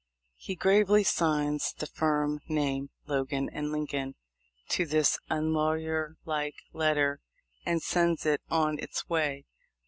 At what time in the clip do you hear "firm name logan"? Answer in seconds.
1.85-3.51